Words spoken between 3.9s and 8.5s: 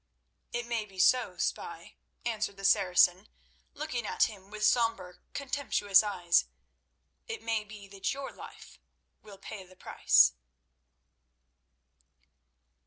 at him with sombre, contemptuous eyes. "It may be that your